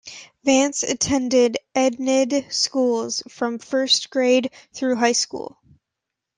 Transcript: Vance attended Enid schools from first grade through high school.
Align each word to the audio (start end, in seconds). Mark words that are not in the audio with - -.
Vance 0.43 0.81
attended 0.81 1.59
Enid 1.77 2.47
schools 2.51 3.21
from 3.29 3.59
first 3.59 4.09
grade 4.09 4.49
through 4.73 4.95
high 4.95 5.11
school. 5.11 5.61